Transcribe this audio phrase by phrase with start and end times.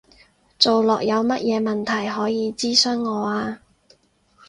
[0.57, 3.61] 做落有乜嘢問題，可以諮詢我啊